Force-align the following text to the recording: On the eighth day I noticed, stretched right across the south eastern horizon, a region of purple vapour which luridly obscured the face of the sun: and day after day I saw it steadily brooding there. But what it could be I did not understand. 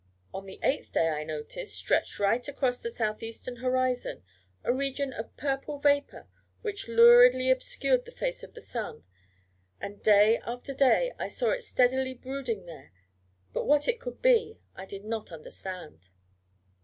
On 0.33 0.47
the 0.47 0.59
eighth 0.63 0.93
day 0.93 1.09
I 1.09 1.23
noticed, 1.23 1.75
stretched 1.77 2.17
right 2.17 2.47
across 2.47 2.81
the 2.81 2.89
south 2.89 3.21
eastern 3.21 3.57
horizon, 3.57 4.23
a 4.63 4.73
region 4.73 5.13
of 5.13 5.37
purple 5.37 5.77
vapour 5.77 6.27
which 6.63 6.87
luridly 6.87 7.51
obscured 7.51 8.05
the 8.05 8.11
face 8.11 8.41
of 8.41 8.55
the 8.55 8.61
sun: 8.61 9.03
and 9.79 10.01
day 10.01 10.39
after 10.43 10.73
day 10.73 11.13
I 11.19 11.27
saw 11.27 11.51
it 11.51 11.61
steadily 11.61 12.15
brooding 12.15 12.65
there. 12.65 12.91
But 13.53 13.65
what 13.67 13.87
it 13.87 13.99
could 13.99 14.23
be 14.23 14.57
I 14.75 14.87
did 14.87 15.05
not 15.05 15.31
understand. 15.31 16.09